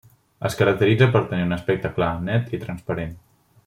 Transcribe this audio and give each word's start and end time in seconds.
Es 0.47 0.55
caracteritza 0.61 1.09
per 1.17 1.21
tenir 1.33 1.47
un 1.49 1.55
aspecte 1.59 1.95
clar, 2.01 2.11
net 2.31 2.53
i 2.61 2.65
transparent. 2.67 3.17